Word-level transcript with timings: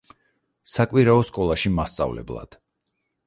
საკვირაო 0.75 1.19
სკოლაში 1.27 1.73
მასწავლებლად. 1.79 2.57